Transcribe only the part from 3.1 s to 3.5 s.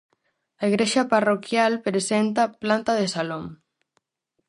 salón.